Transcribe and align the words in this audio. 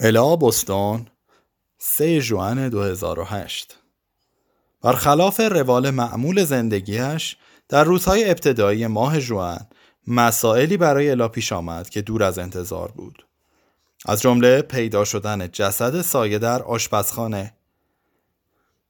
الا 0.00 0.36
بستون 0.36 1.06
3 1.78 2.20
جوان 2.20 2.68
2008 2.68 3.78
برخلاف 4.82 5.40
روال 5.40 5.90
معمول 5.90 6.44
زندگیش 6.44 7.36
در 7.68 7.84
روزهای 7.84 8.30
ابتدایی 8.30 8.86
ماه 8.86 9.20
جوان 9.20 9.66
مسائلی 10.06 10.76
برای 10.76 11.10
الا 11.10 11.28
پیش 11.28 11.52
آمد 11.52 11.88
که 11.88 12.02
دور 12.02 12.22
از 12.22 12.38
انتظار 12.38 12.92
بود. 12.92 13.26
از 14.06 14.22
جمله 14.22 14.62
پیدا 14.62 15.04
شدن 15.04 15.48
جسد 15.48 16.02
سایه 16.02 16.38
در 16.38 16.62
آشپزخانه. 16.62 17.54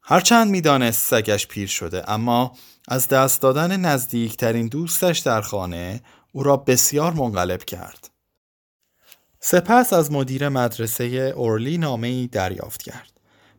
هرچند 0.03 0.51
می‌دانست 0.51 1.09
سگش 1.11 1.47
پیر 1.47 1.69
شده 1.69 2.11
اما 2.11 2.53
از 2.89 3.09
دست 3.09 3.43
دادن 3.43 3.77
نزدیکترین 3.81 4.67
دوستش 4.67 5.19
در 5.19 5.41
خانه 5.41 6.01
او 6.33 6.43
را 6.43 6.57
بسیار 6.57 7.13
منقلب 7.13 7.65
کرد. 7.65 8.12
سپس 9.45 9.93
از 9.93 10.13
مدیر 10.13 10.49
مدرسه 10.49 11.05
اورلی 11.05 11.79
نامه 11.79 12.27
دریافت 12.27 12.83
کرد. 12.83 13.13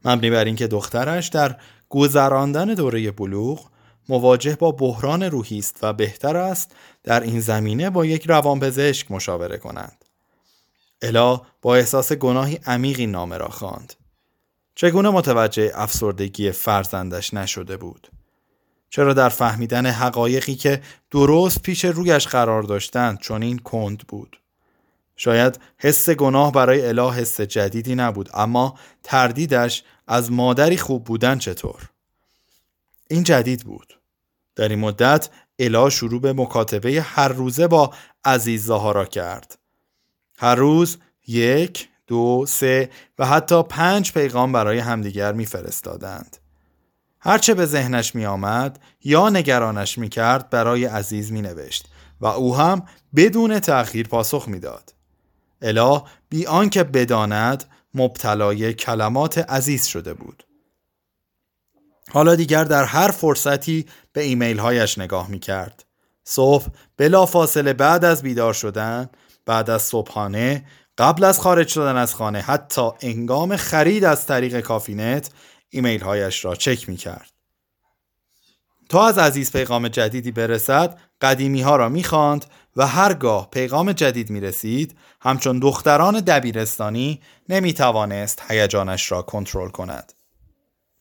مبنی 0.06 0.30
بر 0.30 0.46
اینکه 0.46 0.68
دخترش 0.68 1.28
در 1.28 1.56
گذراندن 1.90 2.74
دوره 2.74 3.12
بلوغ 3.12 3.70
مواجه 4.10 4.56
با 4.56 4.72
بحران 4.72 5.24
روحی 5.24 5.60
است 5.60 5.80
و 5.82 5.94
بهتر 5.94 6.38
است 6.38 6.76
در 7.04 7.22
این 7.22 7.40
زمینه 7.40 7.90
با 7.90 8.06
یک 8.06 8.26
روانپزشک 8.26 9.12
مشاوره 9.12 9.58
کنند. 9.58 10.06
الا 11.02 11.42
با 11.62 11.76
احساس 11.76 12.14
گناهی 12.14 12.60
عمیقی 12.66 13.08
نامه 13.08 13.38
را 13.38 13.48
خواند. 13.48 13.94
چگونه 14.76 15.10
متوجه 15.10 15.72
افسردگی 15.76 16.52
فرزندش 16.52 17.34
نشده 17.34 17.78
بود؟ 17.78 18.08
چرا 18.90 19.14
در 19.14 19.30
فهمیدن 19.30 19.86
حقایقی 19.86 20.56
که 20.56 20.82
درست 21.12 21.62
پیش 21.62 21.86
رویش 21.86 22.28
قرار 22.28 22.64
داشتند 22.64 23.20
چنین 23.20 23.60
کند 23.60 24.04
بود؟ 24.08 24.40
شاید 25.16 25.60
حس 25.78 26.10
گناه 26.10 26.52
برای 26.52 26.86
اله 26.86 27.14
حس 27.14 27.42
جدیدی 27.42 27.96
نبود 27.96 28.30
اما 28.34 28.80
تردیدش 29.04 29.84
از 30.08 30.32
مادری 30.32 30.78
خوب 30.78 31.04
بودن 31.04 31.38
چطور؟ 31.38 31.90
این 33.10 33.24
جدید 33.24 33.64
بود. 33.64 34.00
در 34.56 34.70
این 34.70 34.80
مدت 34.80 35.30
اله 35.60 35.90
شروع 35.90 36.22
به 36.22 36.34
مکاتبه 36.34 37.02
هر 37.02 37.28
روزه 37.28 37.68
با 37.68 37.94
عزیز 38.26 38.66
زهارا 38.66 39.06
کرد. 39.06 39.58
هر 40.38 40.56
روز 40.56 40.98
یک 41.28 41.90
دو 42.08 42.46
سه 42.48 42.90
و 43.20 43.26
حتی 43.26 43.64
پنج 43.64 44.12
پیغام 44.12 44.52
برای 44.52 44.80
همدیگر 44.80 45.32
میفرستادند. 45.32 46.38
هرچه 47.20 47.54
به 47.54 47.66
ذهنش 47.66 48.16
می 48.16 48.26
آمد 48.26 48.80
یا 49.04 49.30
نگرانش 49.30 49.98
می 49.98 50.10
کرد 50.10 50.50
برای 50.50 50.86
عزیز 50.86 51.32
می 51.32 51.42
نوشت 51.42 51.88
و 52.22 52.26
او 52.26 52.58
هم 52.58 52.84
بدون 53.16 53.60
تأخیر 53.60 54.08
پاسخ 54.08 54.48
می‌داد. 54.48 54.94
اللا 55.64 56.02
بی 56.30 56.46
آنکه 56.46 56.84
بداند 56.84 57.64
مبتلای 57.94 58.74
کلمات 58.74 59.38
عزیز 59.38 59.86
شده 59.86 60.14
بود. 60.14 60.44
حالا 62.12 62.36
دیگر 62.36 62.64
در 62.64 62.84
هر 62.84 63.12
فرصتی 63.12 63.86
به 64.14 64.22
ایمیل 64.22 64.60
هایش 64.60 64.98
نگاه 64.98 65.30
می 65.30 65.40
کرد. 65.40 65.86
صبح 66.24 66.68
بلا 66.98 67.26
فاصله 67.26 67.74
بعد 67.74 68.06
از 68.06 68.24
بیدار 68.24 68.54
شدن 68.54 69.10
بعد 69.46 69.70
از 69.70 69.82
صبحانه 69.82 70.66
قبل 70.98 71.24
از 71.24 71.40
خارج 71.40 71.68
شدن 71.68 71.96
از 71.96 72.16
خانه 72.16 72.42
حتی 72.42 72.90
هنگام 73.02 73.56
خرید 73.56 74.04
از 74.04 74.26
طریق 74.26 74.60
کافینت 74.60 75.30
ایمیل 75.70 76.02
هایش 76.02 76.46
را 76.46 76.56
چک 76.56 76.90
می 76.90 76.98
کرد. 76.98 77.30
تا 78.90 79.08
از 79.08 79.18
عزیز 79.18 79.52
پیغام 79.52 79.88
جدیدی 79.88 80.32
برسد 80.32 81.00
قدیمی 81.22 81.62
ها 81.62 81.76
را 81.76 81.90
می 81.90 82.04
خاند 82.04 82.46
و 82.76 82.88
هرگاه 82.88 83.50
پیغام 83.52 83.92
جدید 83.92 84.30
می 84.30 84.40
رسید 84.40 84.98
همچون 85.22 85.60
دختران 85.60 86.20
دبیرستانی 86.20 87.22
نمی 87.50 87.74
توانست 87.74 88.42
هیجانش 88.50 89.12
را 89.12 89.22
کنترل 89.22 89.70
کند. 89.70 90.14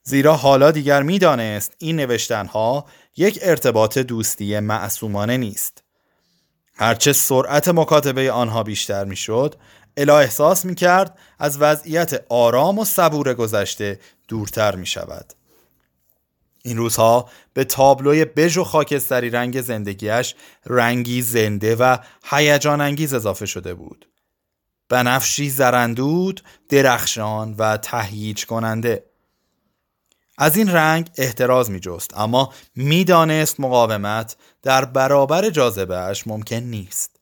زیرا 0.03 0.37
حالا 0.37 0.71
دیگر 0.71 1.03
می 1.03 1.19
دانست 1.19 1.75
این 1.79 1.97
نوشتن 1.97 2.47
ها 2.47 2.87
یک 3.17 3.39
ارتباط 3.43 3.99
دوستی 3.99 4.61
معصومانه 4.61 5.37
نیست. 5.37 5.83
هرچه 6.75 7.13
سرعت 7.13 7.69
مکاتبه 7.69 8.33
آنها 8.33 8.63
بیشتر 8.63 9.05
می 9.05 9.17
شد 9.17 9.55
الا 9.97 10.19
احساس 10.19 10.65
می 10.65 10.75
کرد 10.75 11.19
از 11.39 11.59
وضعیت 11.61 12.25
آرام 12.29 12.79
و 12.79 12.85
صبور 12.85 13.35
گذشته 13.35 14.01
دورتر 14.29 14.77
می 14.77 14.87
شود. 14.87 15.35
این 16.63 16.77
روزها 16.77 17.29
به 17.55 17.65
تابلوی 17.65 18.25
بژ 18.25 18.57
و 18.57 18.65
خاکستری 18.65 19.31
رنگ 19.31 19.61
زندگیش 19.61 20.35
رنگی 20.67 21.23
زنده 21.23 21.77
و 21.77 21.97
هیجان 22.25 22.81
انگیز 22.81 23.15
اضافه 23.15 23.47
شده 23.47 23.75
بود. 23.75 24.09
بنفشی 24.89 25.51
زرندود، 25.51 26.43
درخشان 26.69 27.55
و 27.59 27.77
تهییج 27.77 28.47
کننده. 28.47 29.05
از 30.39 30.57
این 30.57 30.71
رنگ 30.71 31.11
احتراز 31.19 31.71
می 31.71 31.81
جست 31.81 32.17
اما 32.17 32.53
می‌دانست 32.77 33.61
مقاومت 33.61 34.37
در 34.63 34.85
برابر 34.85 35.51
جاذبهش 35.51 36.27
ممکن 36.27 36.57
نیست. 36.57 37.17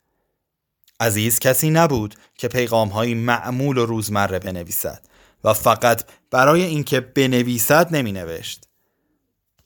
عزیز 1.01 1.39
کسی 1.39 1.71
نبود 1.71 2.15
که 2.35 2.49
پیغام 2.49 3.15
معمول 3.15 3.79
و 3.79 3.87
روزمره 3.87 4.39
بنویسد 4.39 5.03
و 5.45 5.53
فقط 5.53 6.05
برای 6.31 6.63
اینکه 6.63 7.01
بنویسد 7.01 7.95
نمی 7.95 8.13
نوشت. 8.13 8.70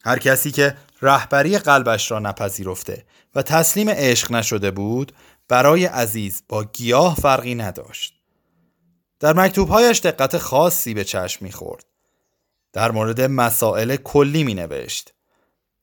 هر 0.05 0.19
کسی 0.19 0.51
که 0.51 0.77
رهبری 1.03 1.59
قلبش 1.59 2.11
را 2.11 2.19
نپذیرفته 2.19 3.05
و 3.35 3.43
تسلیم 3.43 3.91
عشق 3.91 4.33
نشده 4.33 4.71
بود 4.71 5.13
برای 5.49 5.85
عزیز 5.85 6.43
با 6.49 6.65
گیاه 6.65 7.15
فرقی 7.15 7.55
نداشت. 7.55 8.15
در 9.21 9.33
مکتوبهایش 9.33 10.01
دقت 10.01 10.39
خاصی 10.39 10.95
به 10.95 11.05
چشم 11.05 11.45
می‌خورد. 11.45 11.85
در 12.73 12.91
مورد 12.91 13.21
مسائل 13.21 13.97
کلی 13.97 14.45
می 14.45 14.55
نوشت. 14.55 15.15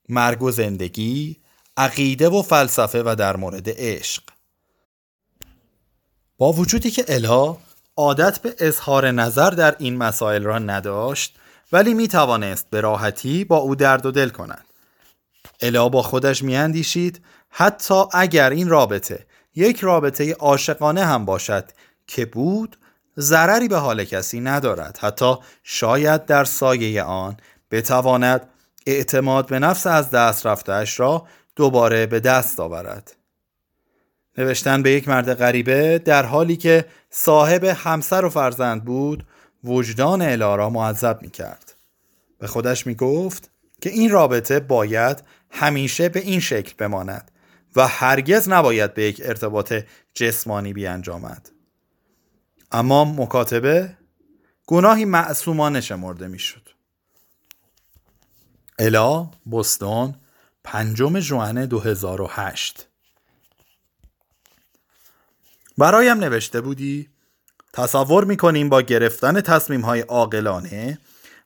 مرگ 0.08 0.42
و 0.42 0.50
زندگی، 0.50 1.40
عقیده 1.76 2.28
و 2.28 2.42
فلسفه 2.42 3.02
و 3.02 3.14
در 3.18 3.36
مورد 3.36 3.66
عشق. 3.68 4.22
با 6.38 6.52
وجودی 6.52 6.90
که 6.90 7.04
الا 7.08 7.56
عادت 7.96 8.38
به 8.38 8.54
اظهار 8.58 9.10
نظر 9.10 9.50
در 9.50 9.76
این 9.78 9.96
مسائل 9.96 10.42
را 10.42 10.58
نداشت 10.58 11.38
ولی 11.72 11.94
می 11.94 12.08
توانست 12.08 12.66
به 12.70 12.80
راحتی 12.80 13.44
با 13.44 13.56
او 13.56 13.74
درد 13.74 14.06
و 14.06 14.10
دل 14.10 14.28
کند. 14.28 14.64
الا 15.60 15.88
با 15.88 16.02
خودش 16.02 16.42
می 16.42 16.56
اندیشید 16.56 17.22
حتی 17.50 18.04
اگر 18.12 18.50
این 18.50 18.68
رابطه 18.68 19.26
یک 19.54 19.80
رابطه 19.80 20.32
عاشقانه 20.32 21.04
هم 21.04 21.24
باشد 21.24 21.64
که 22.06 22.26
بود 22.26 22.76
ضرری 23.18 23.68
به 23.68 23.76
حال 23.76 24.04
کسی 24.04 24.40
ندارد 24.40 24.98
حتی 24.98 25.34
شاید 25.62 26.26
در 26.26 26.44
سایه 26.44 27.02
آن 27.02 27.36
بتواند 27.70 28.48
اعتماد 28.86 29.46
به 29.46 29.58
نفس 29.58 29.86
از 29.86 30.10
دست 30.10 30.46
رفتهش 30.46 31.00
را 31.00 31.26
دوباره 31.56 32.06
به 32.06 32.20
دست 32.20 32.60
آورد 32.60 33.16
نوشتن 34.38 34.82
به 34.82 34.90
یک 34.90 35.08
مرد 35.08 35.34
غریبه 35.34 35.98
در 35.98 36.26
حالی 36.26 36.56
که 36.56 36.84
صاحب 37.10 37.64
همسر 37.64 38.24
و 38.24 38.30
فرزند 38.30 38.84
بود 38.84 39.26
وجدان 39.64 40.22
الا 40.22 40.56
را 40.56 40.70
معذب 40.70 41.18
می 41.22 41.30
کرد. 41.30 41.74
به 42.38 42.46
خودش 42.46 42.86
می 42.86 42.94
گفت 42.94 43.50
که 43.80 43.90
این 43.90 44.10
رابطه 44.10 44.60
باید 44.60 45.22
همیشه 45.50 46.08
به 46.08 46.20
این 46.20 46.40
شکل 46.40 46.74
بماند 46.78 47.30
و 47.76 47.88
هرگز 47.88 48.48
نباید 48.48 48.94
به 48.94 49.04
یک 49.04 49.20
ارتباط 49.24 49.74
جسمانی 50.14 50.72
بیانجامد. 50.72 51.50
اما 52.72 53.04
مکاتبه 53.04 53.96
گناهی 54.66 55.04
معصومانه 55.04 55.80
شمرده 55.80 56.28
می 56.28 56.38
شد. 56.38 56.68
الا 58.78 59.30
بستون 59.52 60.14
پنجم 60.64 61.20
جوان 61.20 61.66
2008 61.66 62.88
برایم 65.78 66.18
نوشته 66.18 66.60
بودی 66.60 67.08
تصور 67.72 68.24
می 68.24 68.36
کنیم 68.36 68.68
با 68.68 68.82
گرفتن 68.82 69.40
تصمیم 69.40 69.80
های 69.80 70.00
عاقلانه 70.00 70.98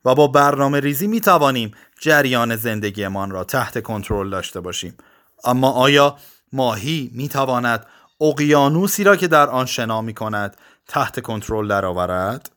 و 0.05 0.15
با 0.15 0.27
برنامه 0.27 0.81
ریزی 0.81 1.07
می 1.07 1.21
توانیم 1.21 1.75
جریان 2.01 2.57
زندگیمان 2.57 3.31
را 3.31 3.45
تحت 3.45 3.83
کنترل 3.83 4.31
داشته 4.31 4.61
باشیم 4.61 4.97
اما 5.45 5.71
آیا 5.71 6.17
ماهی 6.53 7.11
می 7.15 7.29
تواند 7.29 7.87
اقیانوسی 8.21 9.05
را 9.05 9.17
که 9.17 9.29
در 9.29 9.49
آن 9.49 9.67
شنا 9.67 10.03
می 10.03 10.15
کند 10.15 10.57
تحت 10.89 11.21
کنترل 11.21 11.69
درآورد؟ 11.69 12.51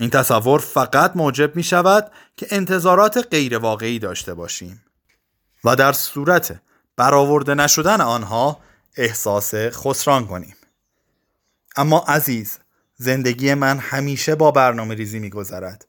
این 0.00 0.10
تصور 0.10 0.60
فقط 0.60 1.16
موجب 1.16 1.56
می 1.56 1.62
شود 1.62 2.10
که 2.36 2.46
انتظارات 2.50 3.28
غیر 3.30 3.58
واقعی 3.58 3.98
داشته 3.98 4.34
باشیم 4.34 4.84
و 5.64 5.76
در 5.76 5.92
صورت 5.92 6.60
برآورده 6.96 7.54
نشدن 7.54 8.00
آنها 8.00 8.60
احساس 8.96 9.54
خسران 9.54 10.26
کنیم 10.26 10.54
اما 11.76 11.98
عزیز 11.98 12.58
زندگی 12.96 13.54
من 13.54 13.78
همیشه 13.78 14.34
با 14.34 14.50
برنامه 14.50 14.94
ریزی 14.94 15.18
می 15.18 15.30
گذرد. 15.30 15.86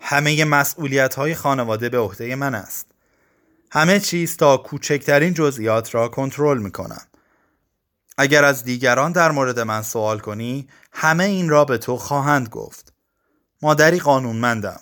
همه 0.00 0.44
مسئولیت 0.44 1.14
های 1.14 1.34
خانواده 1.34 1.88
به 1.88 1.98
عهده 1.98 2.36
من 2.36 2.54
است. 2.54 2.86
همه 3.72 4.00
چیز 4.00 4.36
تا 4.36 4.56
کوچکترین 4.56 5.34
جزئیات 5.34 5.94
را 5.94 6.08
کنترل 6.08 6.58
می 6.58 6.70
کنم. 6.70 7.06
اگر 8.18 8.44
از 8.44 8.64
دیگران 8.64 9.12
در 9.12 9.30
مورد 9.30 9.60
من 9.60 9.82
سوال 9.82 10.18
کنی 10.18 10.68
همه 10.92 11.24
این 11.24 11.48
را 11.48 11.64
به 11.64 11.78
تو 11.78 11.96
خواهند 11.96 12.48
گفت 12.48 12.92
مادری 13.62 13.98
قانونمندم 13.98 14.80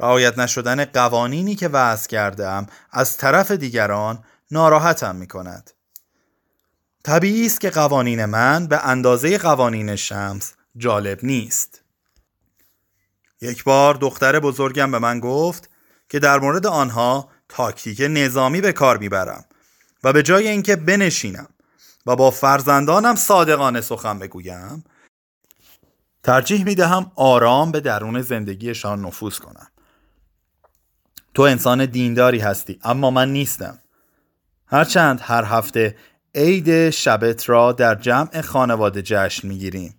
رعایت 0.00 0.38
نشدن 0.38 0.84
قوانینی 0.84 1.54
که 1.54 1.68
وضع 1.68 2.08
کردم 2.08 2.66
از 2.90 3.16
طرف 3.16 3.50
دیگران 3.50 4.24
ناراحتم 4.50 5.16
می 5.16 5.26
کند 5.26 5.70
طبیعی 7.04 7.46
است 7.46 7.60
که 7.60 7.70
قوانین 7.70 8.24
من 8.24 8.66
به 8.66 8.86
اندازه 8.86 9.38
قوانین 9.38 9.96
شمس 9.96 10.54
جالب 10.76 11.18
نیست. 11.22 11.82
یک 13.40 13.64
بار 13.64 13.94
دختر 13.94 14.40
بزرگم 14.40 14.90
به 14.90 14.98
من 14.98 15.20
گفت 15.20 15.70
که 16.08 16.18
در 16.18 16.38
مورد 16.38 16.66
آنها 16.66 17.28
تاکتیک 17.48 18.00
نظامی 18.00 18.60
به 18.60 18.72
کار 18.72 18.98
می‌برم 18.98 19.44
و 20.04 20.12
به 20.12 20.22
جای 20.22 20.48
اینکه 20.48 20.76
بنشینم 20.76 21.48
و 22.06 22.16
با 22.16 22.30
فرزندانم 22.30 23.14
صادقانه 23.14 23.80
سخن 23.80 24.18
بگویم 24.18 24.84
ترجیح 26.22 26.64
می 26.64 26.74
دهم 26.74 27.12
آرام 27.14 27.72
به 27.72 27.80
درون 27.80 28.22
زندگیشان 28.22 29.04
نفوذ 29.04 29.38
کنم. 29.38 29.66
تو 31.34 31.42
انسان 31.42 31.86
دینداری 31.86 32.38
هستی 32.38 32.78
اما 32.84 33.10
من 33.10 33.32
نیستم. 33.32 33.78
هرچند 34.66 35.20
هر 35.22 35.44
هفته 35.44 35.96
عید 36.38 36.90
شبت 36.90 37.48
را 37.48 37.72
در 37.72 37.94
جمع 37.94 38.40
خانواده 38.40 39.02
جشن 39.02 39.48
می 39.48 39.58
گیریم 39.58 39.94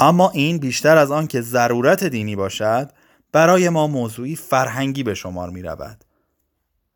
اما 0.00 0.30
این 0.30 0.58
بیشتر 0.58 0.96
از 0.96 1.10
آن 1.10 1.26
که 1.26 1.40
ضرورت 1.40 2.04
دینی 2.04 2.36
باشد 2.36 2.90
برای 3.32 3.68
ما 3.68 3.86
موضوعی 3.86 4.36
فرهنگی 4.36 5.02
به 5.02 5.14
شمار 5.14 5.50
می 5.50 5.62
رود. 5.62 6.04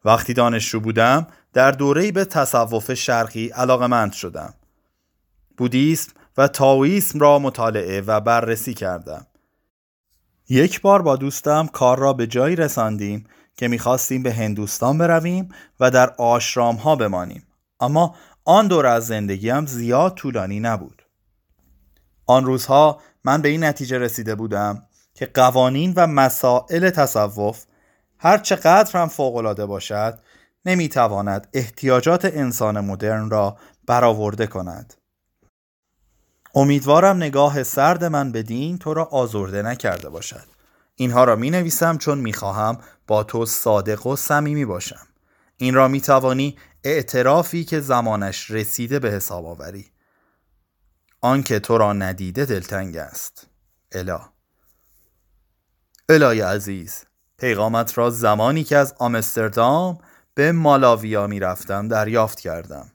وقتی 0.05 0.35
دانشجو 0.35 0.81
بودم 0.81 1.26
در 1.53 1.70
دوره‌ای 1.70 2.12
به 2.12 2.25
تصوف 2.25 2.94
شرقی 2.94 3.49
علاقمند 3.49 4.12
شدم. 4.12 4.55
بودیسم 5.56 6.12
و 6.37 6.49
تاویسم 6.49 7.19
را 7.19 7.38
مطالعه 7.38 8.00
و 8.00 8.20
بررسی 8.20 8.75
کردم. 8.75 9.26
یک 10.49 10.81
بار 10.81 11.03
با 11.03 11.17
دوستم 11.17 11.67
کار 11.67 11.99
را 11.99 12.12
به 12.12 12.26
جایی 12.26 12.56
رساندیم 12.56 13.26
که 13.56 13.69
می‌خواستیم 13.69 14.23
به 14.23 14.32
هندوستان 14.32 14.99
برویم 14.99 15.49
و 15.81 15.91
در 15.91 16.11
آشرام 16.19 16.76
ها 16.76 16.97
بمانیم. 16.97 17.43
اما 17.80 18.14
آن 18.44 18.69
دور 18.69 18.86
از 18.86 19.06
زندگیم 19.06 19.66
زیاد 19.66 20.14
طولانی 20.14 20.60
نبود. 20.60 21.02
آن 22.26 22.44
روزها 22.44 23.00
من 23.25 23.42
به 23.42 23.48
این 23.48 23.64
نتیجه 23.64 23.98
رسیده 23.98 24.34
بودم 24.34 24.82
که 25.14 25.26
قوانین 25.26 25.92
و 25.96 26.06
مسائل 26.06 26.90
تصوف 26.90 27.64
هر 28.19 28.38
چقدر 28.38 29.00
هم 29.00 29.08
فوقالعاده 29.08 29.66
باشد 29.66 30.19
نمی‌تواند 30.64 31.48
احتیاجات 31.52 32.25
انسان 32.25 32.80
مدرن 32.80 33.30
را 33.30 33.56
برآورده 33.86 34.46
کند. 34.46 34.94
امیدوارم 36.54 37.16
نگاه 37.16 37.62
سرد 37.62 38.04
من 38.04 38.32
به 38.32 38.42
دین 38.42 38.78
تو 38.78 38.94
را 38.94 39.04
آزرده 39.04 39.62
نکرده 39.62 40.08
باشد. 40.08 40.44
اینها 40.94 41.24
را 41.24 41.36
می 41.36 41.50
نویسم 41.50 41.98
چون 41.98 42.19
می 42.19 42.32
خواهم 42.32 42.78
با 43.06 43.24
تو 43.24 43.46
صادق 43.46 44.06
و 44.06 44.16
صمیمی 44.16 44.64
باشم. 44.64 45.06
این 45.58 45.75
را 45.75 45.88
می 45.88 46.00
توانی 46.00 46.56
اعترافی 46.84 47.64
که 47.64 47.81
زمانش 47.81 48.50
رسیده 48.50 48.99
به 48.99 49.10
حساب 49.10 49.46
آوری. 49.46 49.87
آنکه 51.20 51.58
تو 51.58 51.78
را 51.78 51.93
ندیده 51.93 52.44
دلتنگ 52.44 52.96
است. 52.96 53.46
الا 53.93 54.20
الای 56.08 56.40
عزیز 56.40 57.05
پیغامت 57.38 57.99
را 57.99 58.10
زمانی 58.10 58.64
که 58.64 58.76
از 58.76 58.94
آمستردام 58.99 59.99
به 60.34 60.52
مالاویا 60.52 61.26
می 61.26 61.40
رفتم 61.40 61.88
دریافت 61.88 62.40
کردم. 62.40 62.90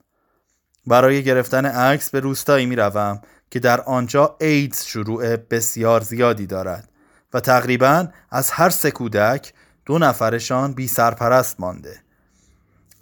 برای 0.88 1.24
گرفتن 1.24 1.66
عکس 1.66 2.10
به 2.10 2.20
روستایی 2.20 2.66
می 2.66 2.76
روم 2.76 3.22
که 3.52 3.60
در 3.60 3.82
آنجا 3.82 4.38
ایدز 4.42 4.84
شروع 4.84 5.36
بسیار 5.36 6.02
زیادی 6.02 6.48
دارد 6.48 6.90
و 7.34 7.40
تقریبا 7.40 8.08
از 8.30 8.52
هر 8.52 8.70
سه 8.70 8.92
کودک 8.92 9.54
دو 9.86 10.00
نفرشان 10.00 10.74
بی 10.74 10.88
سرپرست 10.88 11.60
مانده. 11.60 12.03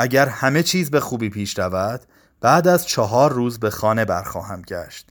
اگر 0.02 0.30
همه 0.30 0.64
چیز 0.64 0.92
به 0.92 1.00
خوبی 1.00 1.30
پیش 1.30 1.60
رود 1.60 2.02
بعد 2.42 2.68
از 2.68 2.88
چهار 2.88 3.34
روز 3.34 3.60
به 3.60 3.70
خانه 3.70 4.06
برخواهم 4.06 4.62
گشت. 4.62 5.08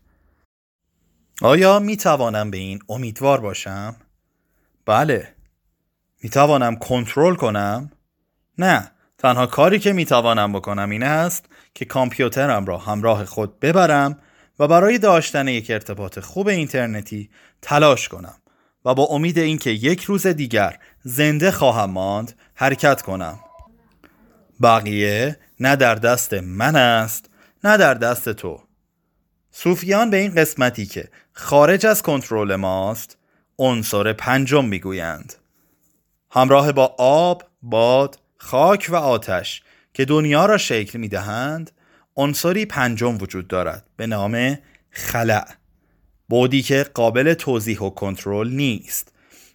آیا 1.42 1.78
می 1.78 1.96
توانم 1.96 2.50
به 2.50 2.56
این 2.56 2.78
امیدوار 2.88 3.40
باشم؟ 3.40 3.96
بله. 4.86 5.34
می 6.22 6.30
توانم 6.30 6.76
کنترل 6.76 7.34
کنم؟ 7.34 7.90
نه. 8.58 8.90
تنها 9.18 9.46
کاری 9.46 9.78
که 9.78 9.92
می 9.92 10.04
توانم 10.04 10.52
بکنم 10.52 10.90
این 10.90 11.02
است 11.02 11.44
که 11.74 11.84
کامپیوترم 11.84 12.66
را 12.66 12.78
همراه 12.78 13.24
خود 13.24 13.60
ببرم 13.60 14.18
و 14.58 14.68
برای 14.68 14.98
داشتن 14.98 15.48
یک 15.48 15.70
ارتباط 15.70 16.18
خوب 16.18 16.48
اینترنتی 16.48 17.30
تلاش 17.62 18.08
کنم 18.08 18.36
و 18.84 18.94
با 18.94 19.04
امید 19.04 19.38
اینکه 19.38 19.70
یک 19.70 20.02
روز 20.04 20.26
دیگر 20.26 20.78
زنده 21.02 21.50
خواهم 21.50 21.90
ماند 21.90 22.32
حرکت 22.54 23.02
کنم 23.02 23.38
بقیه 24.62 25.36
نه 25.60 25.76
در 25.76 25.94
دست 25.94 26.34
من 26.34 26.76
است 26.76 27.30
نه 27.64 27.76
در 27.76 27.94
دست 27.94 28.28
تو. 28.28 28.60
صوفیان 29.50 30.10
به 30.10 30.16
این 30.16 30.34
قسمتی 30.34 30.86
که 30.86 31.08
خارج 31.32 31.86
از 31.86 32.02
کنترل 32.02 32.56
ماست 32.56 33.16
عنصر 33.58 34.12
پنجم 34.12 34.64
می‌گویند. 34.64 35.34
همراه 36.30 36.72
با 36.72 36.94
آب، 36.98 37.42
باد، 37.62 38.18
خاک 38.36 38.86
و 38.90 38.96
آتش 38.96 39.62
که 39.94 40.04
دنیا 40.04 40.46
را 40.46 40.58
شکل 40.58 40.98
می‌دهند 40.98 41.70
عنصری 42.16 42.66
پنجم 42.66 43.18
وجود 43.20 43.48
دارد 43.48 43.86
به 43.96 44.06
نام 44.06 44.58
خلع. 44.90 45.44
بودی 46.28 46.62
که 46.62 46.86
قابل 46.94 47.34
توضیح 47.34 47.80
و 47.80 47.90
کنترل 47.90 48.50
نیست 48.50 49.12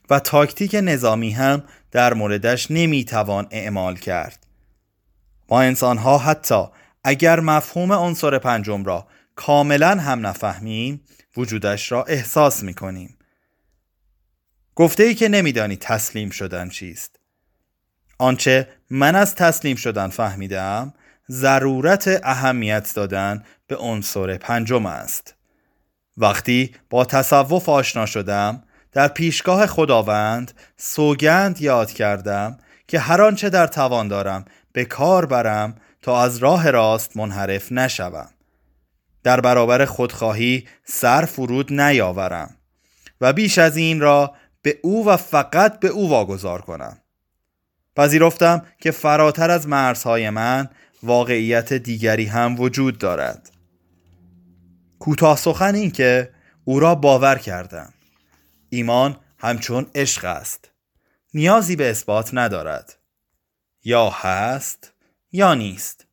و 0.09 0.19
تاکتیک 0.19 0.75
نظامی 0.81 1.31
هم 1.31 1.63
در 1.91 2.13
موردش 2.13 2.71
نمی‌توان 2.71 3.47
اعمال 3.51 3.95
کرد. 3.95 4.44
ما 5.49 5.61
انسان 5.61 5.97
ها 5.97 6.17
حتی 6.17 6.63
اگر 7.03 7.39
مفهوم 7.39 7.91
عنصر 7.91 8.37
پنجم 8.37 8.83
را 8.83 9.07
کاملا 9.35 9.89
هم 9.89 10.27
نفهمیم 10.27 11.01
وجودش 11.37 11.91
را 11.91 12.03
احساس 12.03 12.63
می‌کنیم. 12.63 13.17
گفته 14.75 15.03
ای 15.03 15.15
که 15.15 15.29
نمیدانی 15.29 15.75
تسلیم 15.75 16.29
شدن 16.29 16.69
چیست؟ 16.69 17.19
آنچه 18.17 18.67
من 18.89 19.15
از 19.15 19.35
تسلیم 19.35 19.75
شدن 19.75 20.07
فهمیدم 20.07 20.93
ضرورت 21.31 22.19
اهمیت 22.23 22.91
دادن 22.95 23.43
به 23.67 23.75
عنصر 23.75 24.37
پنجم 24.37 24.85
است. 24.85 25.35
وقتی 26.17 26.75
با 26.89 27.05
تصوف 27.05 27.69
آشنا 27.69 28.05
شدم 28.05 28.63
در 28.91 29.07
پیشگاه 29.07 29.67
خداوند 29.67 30.51
سوگند 30.77 31.61
یاد 31.61 31.91
کردم 31.91 32.57
که 32.87 32.99
هر 32.99 33.21
آنچه 33.21 33.49
در 33.49 33.67
توان 33.67 34.07
دارم 34.07 34.45
به 34.75 34.85
کار 34.85 35.25
برم 35.25 35.75
تا 36.01 36.21
از 36.21 36.37
راه 36.37 36.71
راست 36.71 37.17
منحرف 37.17 37.71
نشوم. 37.71 38.29
در 39.23 39.41
برابر 39.41 39.85
خودخواهی 39.85 40.67
سر 40.83 41.25
فرود 41.25 41.73
نیاورم 41.73 42.55
و 43.21 43.33
بیش 43.33 43.57
از 43.57 43.77
این 43.77 43.99
را 43.99 44.35
به 44.61 44.79
او 44.83 45.05
و 45.07 45.17
فقط 45.17 45.79
به 45.79 45.87
او 45.87 46.09
واگذار 46.09 46.61
کنم. 46.61 46.97
پذیرفتم 47.95 48.65
که 48.79 48.91
فراتر 48.91 49.51
از 49.51 49.67
مرزهای 49.67 50.29
من 50.29 50.69
واقعیت 51.03 51.73
دیگری 51.73 52.25
هم 52.25 52.59
وجود 52.59 52.97
دارد. 52.97 53.51
کوتاه 54.99 55.37
سخن 55.37 55.75
این 55.75 55.91
که 55.91 56.31
او 56.65 56.79
را 56.79 56.95
باور 56.95 57.37
کردم. 57.37 57.93
ایمان 58.69 59.17
همچون 59.37 59.85
عشق 59.95 60.25
است. 60.25 60.71
نیازی 61.33 61.75
به 61.75 61.89
اثبات 61.89 62.29
ندارد. 62.33 63.04
یا 63.85 64.09
هست 64.09 64.93
یا 65.31 65.53
نیست. 65.53 66.05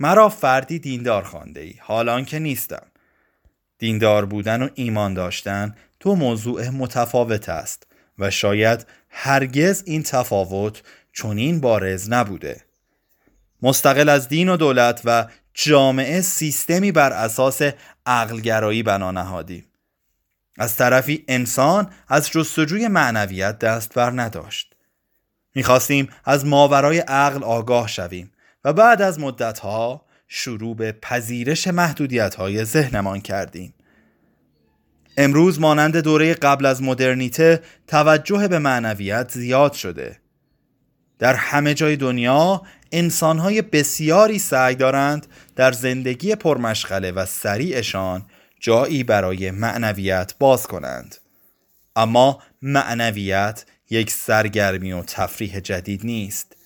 مرا 0.00 0.28
فردی 0.28 0.78
دیندار 0.78 1.22
خانده 1.22 1.60
ای. 1.60 1.74
حالان 1.80 2.24
که 2.24 2.38
نیستم. 2.38 2.86
دیندار 3.78 4.24
بودن 4.24 4.62
و 4.62 4.68
ایمان 4.74 5.14
داشتن 5.14 5.74
تو 6.00 6.14
موضوع 6.14 6.68
متفاوت 6.68 7.48
است 7.48 7.86
و 8.18 8.30
شاید 8.30 8.86
هرگز 9.08 9.82
این 9.86 10.02
تفاوت 10.02 10.82
چنین 11.12 11.60
بارز 11.60 12.10
نبوده. 12.10 12.64
مستقل 13.62 14.08
از 14.08 14.28
دین 14.28 14.48
و 14.48 14.56
دولت 14.56 15.02
و 15.04 15.26
جامعه 15.54 16.20
سیستمی 16.20 16.92
بر 16.92 17.12
اساس 17.12 17.62
عقلگرایی 18.06 18.82
بنا 18.82 19.10
نهادیم. 19.10 19.66
از 20.58 20.76
طرفی 20.76 21.24
انسان 21.28 21.90
از 22.08 22.30
جستجوی 22.30 22.88
معنویت 22.88 23.58
دست 23.58 23.94
بر 23.94 24.10
نداشت. 24.10 24.71
می‌خواستیم 25.54 26.08
از 26.24 26.46
ماورای 26.46 26.98
عقل 26.98 27.44
آگاه 27.44 27.88
شویم 27.88 28.32
و 28.64 28.72
بعد 28.72 29.02
از 29.02 29.20
مدتها 29.20 30.04
شروع 30.28 30.76
به 30.76 30.92
پذیرش 30.92 31.68
محدودیت 31.68 32.34
های 32.34 32.64
ذهنمان 32.64 33.20
کردیم. 33.20 33.74
امروز 35.16 35.60
مانند 35.60 35.96
دوره 35.96 36.34
قبل 36.34 36.66
از 36.66 36.82
مدرنیته 36.82 37.62
توجه 37.86 38.48
به 38.48 38.58
معنویت 38.58 39.30
زیاد 39.32 39.72
شده. 39.72 40.18
در 41.18 41.34
همه 41.34 41.74
جای 41.74 41.96
دنیا 41.96 42.62
انسانهای 42.92 43.62
بسیاری 43.62 44.38
سعی 44.38 44.74
دارند 44.74 45.26
در 45.56 45.72
زندگی 45.72 46.34
پرمشغله 46.34 47.12
و 47.12 47.26
سریعشان 47.26 48.26
جایی 48.60 49.04
برای 49.04 49.50
معنویت 49.50 50.34
باز 50.38 50.66
کنند. 50.66 51.16
اما 51.96 52.42
معنویت 52.62 53.64
یک 53.92 54.10
سرگرمی 54.10 54.92
و 54.92 55.02
تفریح 55.02 55.60
جدید 55.60 56.06
نیست. 56.06 56.56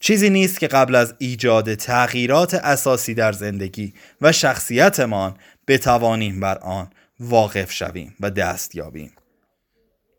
چیزی 0.00 0.30
نیست 0.30 0.60
که 0.60 0.66
قبل 0.66 0.94
از 0.94 1.14
ایجاد 1.18 1.74
تغییرات 1.74 2.54
اساسی 2.54 3.14
در 3.14 3.32
زندگی 3.32 3.94
و 4.20 4.32
شخصیتمان 4.32 5.36
بتوانیم 5.68 6.40
بر 6.40 6.58
آن 6.58 6.90
واقف 7.20 7.72
شویم 7.72 8.14
و 8.20 8.30
دست 8.30 8.74
یابیم. 8.74 9.12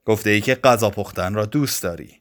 گفته 0.05 0.29
ای 0.29 0.41
که 0.41 0.55
غذا 0.55 0.89
پختن 0.89 1.33
را 1.33 1.45
دوست 1.45 1.83
داری. 1.83 2.19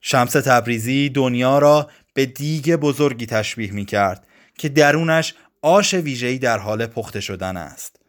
شمس 0.00 0.32
تبریزی 0.32 1.08
دنیا 1.08 1.58
را 1.58 1.90
به 2.14 2.26
دیگ 2.26 2.76
بزرگی 2.76 3.26
تشبیه 3.26 3.72
می 3.72 3.84
کرد 3.84 4.26
که 4.58 4.68
درونش 4.68 5.34
آش 5.62 5.94
ویژه‌ای 5.94 6.38
در 6.38 6.58
حال 6.58 6.86
پخته 6.86 7.20
شدن 7.20 7.56
است. 7.56 8.00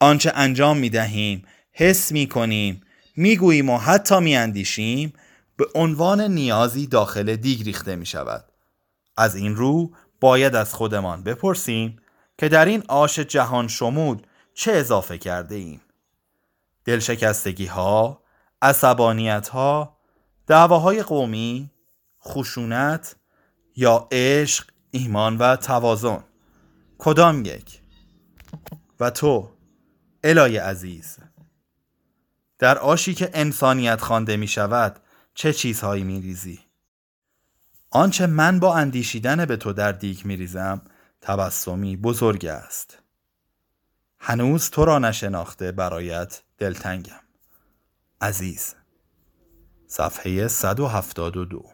آنچه 0.00 0.32
انجام 0.34 0.78
می 0.78 0.90
دهیم 0.90 1.44
حس 1.72 2.12
می 2.12 2.26
کنیم 2.26 2.80
می 3.16 3.36
گوییم 3.36 3.70
و 3.70 3.78
حتی 3.78 4.20
می 4.20 4.36
اندیشیم 4.36 5.12
به 5.56 5.66
عنوان 5.74 6.20
نیازی 6.20 6.86
داخل 6.86 7.36
دیگ 7.36 7.62
ریخته 7.62 7.96
می 7.96 8.06
شود 8.06 8.44
از 9.16 9.36
این 9.36 9.56
رو 9.56 9.90
باید 10.20 10.54
از 10.54 10.74
خودمان 10.74 11.22
بپرسیم 11.22 11.96
که 12.38 12.48
در 12.48 12.64
این 12.64 12.82
آش 12.88 13.18
جهان 13.18 13.68
شمول 13.68 14.22
چه 14.54 14.72
اضافه 14.72 15.18
کرده 15.18 15.54
ایم 15.54 15.80
دلشکستگی 16.84 17.66
ها 17.66 18.22
عصبانیت 18.62 19.48
ها 19.48 19.96
دعواهای 20.46 21.02
قومی 21.02 21.70
خشونت 22.24 23.16
یا 23.76 24.08
عشق 24.12 24.64
ایمان 24.90 25.38
و 25.38 25.56
توازن. 25.56 26.24
کدام 26.98 27.44
یک؟ 27.44 27.80
و 29.00 29.10
تو 29.10 29.50
الای 30.24 30.56
عزیز 30.56 31.16
در 32.64 32.78
آشی 32.78 33.14
که 33.14 33.30
انسانیت 33.34 34.00
خوانده 34.00 34.36
می 34.36 34.48
شود 34.48 35.00
چه 35.34 35.52
چیزهایی 35.52 36.04
می 36.04 36.20
ریزی؟ 36.20 36.60
آنچه 37.90 38.26
من 38.26 38.58
با 38.58 38.74
اندیشیدن 38.74 39.44
به 39.44 39.56
تو 39.56 39.72
در 39.72 39.92
دیگ 39.92 40.24
می 40.24 40.36
ریزم 40.36 40.82
تبسمی 41.20 41.96
بزرگ 41.96 42.46
است. 42.46 42.98
هنوز 44.18 44.70
تو 44.70 44.84
را 44.84 44.98
نشناخته 44.98 45.72
برایت 45.72 46.42
دلتنگم. 46.58 47.20
عزیز 48.20 48.74
صفحه 49.86 50.48
172 50.48 51.73